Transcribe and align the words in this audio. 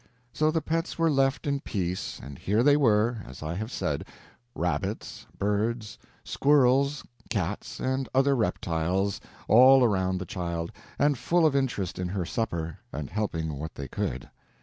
So 0.33 0.49
the 0.49 0.63
pets 0.63 0.97
were 0.97 1.11
left 1.11 1.45
in 1.45 1.59
peace, 1.59 2.19
and 2.23 2.39
here 2.39 2.63
they 2.63 2.75
were, 2.75 3.19
as 3.27 3.43
I 3.43 3.53
have 3.53 3.71
said, 3.71 4.03
rabbits, 4.55 5.27
birds, 5.37 5.99
squirrels, 6.23 7.03
cats, 7.29 7.79
and 7.79 8.09
other 8.11 8.35
reptiles, 8.35 9.21
all 9.47 9.83
around 9.83 10.17
the 10.17 10.25
child, 10.25 10.71
and 10.97 11.19
full 11.19 11.45
of 11.45 11.55
interest 11.55 11.99
in 11.99 12.07
her 12.07 12.25
supper, 12.25 12.79
and 12.91 13.11
helping 13.11 13.59
what 13.59 13.75
they 13.75 13.87
could. 13.87 14.31